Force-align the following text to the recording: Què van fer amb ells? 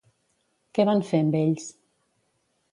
Què 0.77 0.85
van 0.91 1.05
fer 1.11 1.21
amb 1.27 1.39
ells? 1.43 1.71